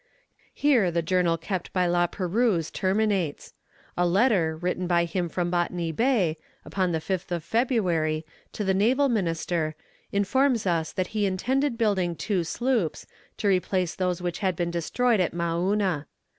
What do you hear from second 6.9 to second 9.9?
the 5th of February, to the Naval Minister,